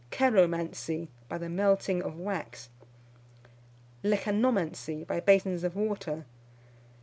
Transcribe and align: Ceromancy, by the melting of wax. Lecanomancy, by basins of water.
Ceromancy, 0.09 1.09
by 1.29 1.37
the 1.37 1.47
melting 1.47 2.01
of 2.01 2.17
wax. 2.19 2.69
Lecanomancy, 4.03 5.05
by 5.05 5.19
basins 5.19 5.63
of 5.63 5.75
water. 5.75 6.25